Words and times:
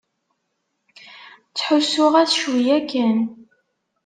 Ttḥussuɣ-as 1.49 2.33
cwiya 2.39 2.77
kan. 2.91 3.19